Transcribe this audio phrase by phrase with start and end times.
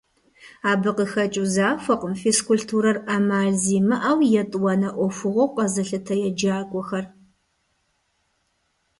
[0.71, 7.05] Абы къыхэкӀыу захуэкъым физкультурэр Ӏэмал зимыӀэу, етӀуанэ Ӏуэхугъуэу къэзылъытэ еджакӀуэхэр.